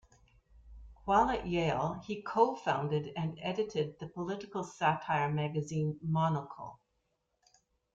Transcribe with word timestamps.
While 1.05 1.29
at 1.29 1.45
Yale, 1.45 2.01
he 2.07 2.23
co-founded 2.23 3.13
and 3.15 3.37
edited 3.39 3.99
the 3.99 4.07
political 4.07 4.63
satire 4.63 5.29
magazine 5.31 5.99
"Monocle". 6.01 6.79